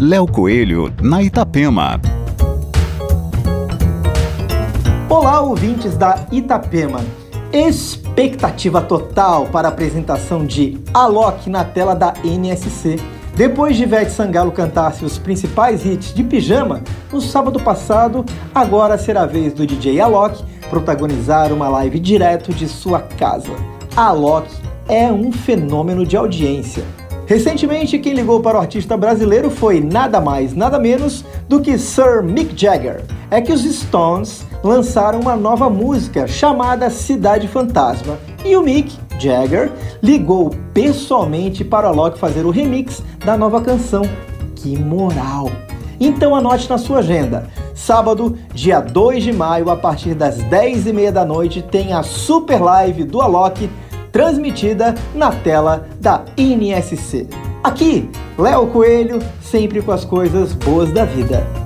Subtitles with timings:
[0.00, 2.00] Léo Coelho, na Itapema.
[5.08, 7.00] Olá, ouvintes da Itapema.
[7.52, 12.96] Expectativa total para a apresentação de Alok na tela da NSC.
[13.36, 16.82] Depois de Ivete Sangalo cantar seus principais hits de pijama,
[17.12, 22.66] no sábado passado, agora será a vez do DJ Alok protagonizar uma live direto de
[22.66, 23.52] sua casa.
[23.94, 24.48] Alok
[24.88, 26.82] é um fenômeno de audiência.
[27.26, 32.22] Recentemente, quem ligou para o artista brasileiro foi nada mais, nada menos do que Sir
[32.22, 33.02] Mick Jagger.
[33.30, 39.72] É que os Stones lançaram uma nova música chamada Cidade Fantasma e o Mick Jagger
[40.02, 44.02] ligou pessoalmente para Alok fazer o remix da nova canção.
[44.54, 45.50] Que moral!
[45.98, 47.48] Então anote na sua agenda.
[47.74, 53.04] Sábado, dia 2 de maio, a partir das 10h30 da noite, tem a super live
[53.04, 53.68] do Alok
[54.14, 57.26] transmitida na tela da INSC.
[57.64, 61.63] Aqui, Léo Coelho, sempre com as coisas boas da vida.